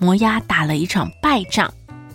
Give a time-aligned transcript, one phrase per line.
[0.00, 1.70] 摩押打了一场败仗，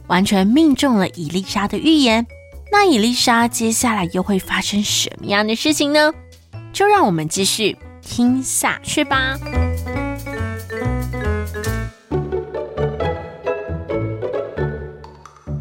[0.08, 2.26] 完全命中了伊丽莎的预言。
[2.72, 6.12] 那伊丽莎接下来又会发生什么样的事情呢？
[6.74, 9.38] 就让我们继续听下去吧。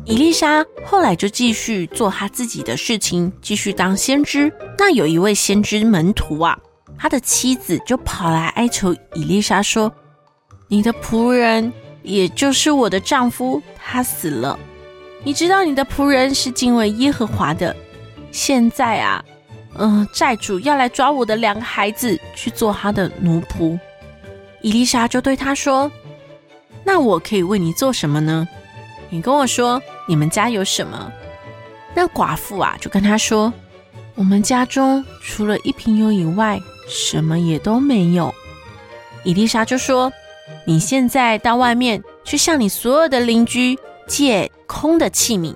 [0.07, 4.51] 伊丽莎后来就继续做他自己的事情，继续当先知。
[4.79, 6.59] 那有一位先知门徒啊，
[6.97, 9.93] 他的妻子就跑来哀求伊丽莎说
[10.69, 11.71] ：“你的仆人。”
[12.05, 14.59] 也就是我的丈夫，他死了。
[15.25, 17.75] 你知道你的仆人是敬畏耶和华的。
[18.31, 19.25] 现在啊，
[19.79, 23.79] 嗯、债主要来抓我的两个孩子去做他的奴仆。
[24.61, 25.91] 伊丽莎就对他说
[26.85, 28.47] ：“那我可以为你做什么呢？
[29.09, 31.11] 你跟我说，你们家有什么？”
[31.97, 33.51] 那寡妇啊，就跟他说
[34.15, 38.35] ：“我们家中除了一瓶油以外，什么也都没有。”
[39.25, 40.13] 伊丽莎就说。
[40.67, 45.55] 你现在到外面去向你所有的邻居借空的器皿，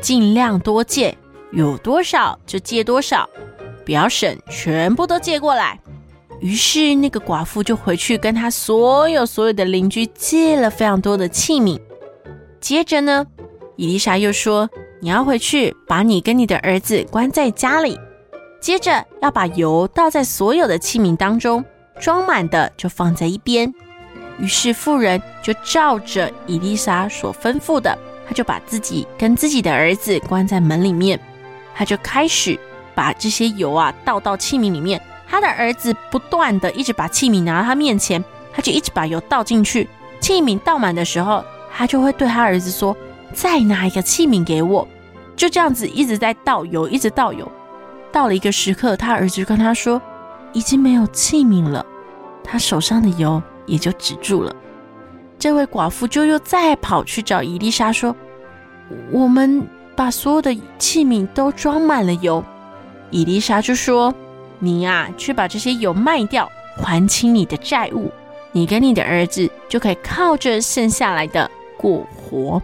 [0.00, 1.16] 尽量多借，
[1.52, 3.28] 有多少就借多少，
[3.84, 5.80] 不要省，全部都借过来。
[6.40, 11.80] 于是那个寡妇就回去跟他所有所有的邻居借了非常多的器皿。
[12.60, 13.24] 接着呢，
[13.76, 14.68] 伊丽莎又说
[15.00, 17.98] ：“你要回去把你跟你的儿子关在家里，
[18.60, 21.64] 接着要把油倒在所有的器皿当中，
[22.00, 23.72] 装满的就放在一边。”
[24.38, 27.96] 于是妇人就照着伊丽莎所吩咐的，
[28.26, 31.18] 他就把自己跟自己的儿子关在门里面，
[31.74, 32.58] 他就开始
[32.94, 35.00] 把这些油啊倒到器皿里面。
[35.28, 39.88] 他的儿子不断的一直把器皿拿到他面前，他就一直把油倒进去。
[40.20, 41.42] 器皿倒满的时候，
[41.74, 42.94] 他就会对他儿子说
[43.32, 44.86] ：“再拿一个器皿给我。”
[45.34, 47.50] 就这样子一直在倒油，一直倒油。
[48.12, 50.00] 到了一个时刻，他儿子就跟他说
[50.52, 51.84] ：“已经没有器皿了。”
[52.44, 53.42] 他手上的油。
[53.72, 54.54] 也就止住了。
[55.38, 58.14] 这位寡妇就又再跑去找伊丽莎说
[59.10, 59.66] ：“我们
[59.96, 62.44] 把所有的器皿都装满了油。”
[63.10, 64.14] 伊丽莎就说
[64.60, 66.46] ：“你呀，去把这些油卖掉，
[66.82, 68.12] 还清你的债务。
[68.52, 72.62] 你跟你的儿子就可以靠着剩下来的过活。”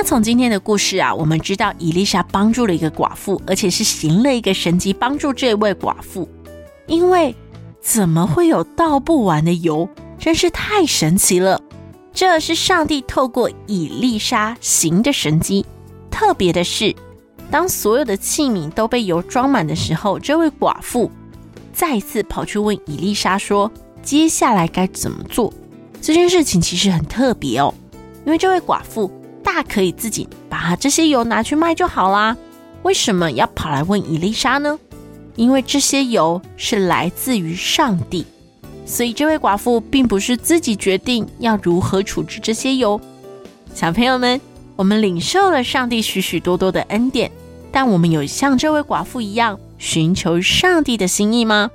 [0.00, 6.26] 那从今天的故事啊，我们知道伊丽莎帮助了一个寡妇，而且是行了一个神迹，帮助这位寡妇。
[6.86, 7.36] 因为
[7.82, 9.86] 怎么会有倒不完的油？
[10.18, 11.60] 真是太神奇了！
[12.14, 15.66] 这是上帝透过伊丽莎行的神迹。
[16.10, 16.96] 特别的是，
[17.50, 21.10] 当所有的器皿都被油装满的时候，这位寡妇
[21.74, 23.70] 再次跑去问伊丽莎说
[24.02, 25.52] ：“接下来该怎么做？”
[26.00, 27.74] 这件事情其实很特别哦，
[28.24, 29.12] 因为这位寡妇。
[29.52, 32.36] 大可以自己把这些油拿去卖就好啦，
[32.84, 34.78] 为什么要跑来问伊丽莎呢？
[35.34, 38.24] 因为这些油是来自于上帝，
[38.86, 43.00] 所以这位寡妇并不是自己决定要如何处置这些油。
[43.74, 44.40] 小朋友们，
[44.76, 47.28] 我们领受了上帝许许多多的恩典，
[47.72, 51.72] 但我们有像这位寡妇一样寻求上帝的心意吗？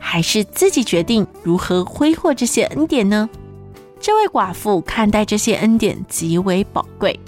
[0.00, 3.30] 还是自己决定如何挥霍这些恩典呢？
[4.02, 7.18] 这位寡妇看待这些恩典极为宝贵，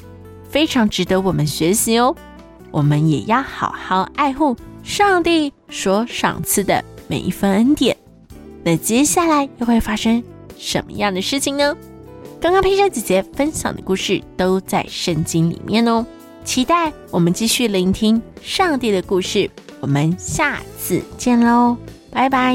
[0.51, 2.15] 非常值得我们学习哦。
[2.73, 7.97] 我们也要好好爱护上帝所赏赐的每一份恩典。
[8.65, 10.21] 那接下来又会发生
[10.59, 11.77] 什么样的事情呢？
[12.41, 16.05] 刚刚佩珊姐姐分享的故事都在圣经里面哦。
[16.45, 19.49] 期待我们继续聆听上帝的故事。
[19.79, 21.77] 我们下次见喽，
[22.11, 22.55] 拜拜。